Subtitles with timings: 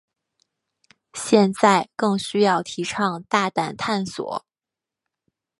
[1.13, 4.43] 现在更需要提倡大胆探索。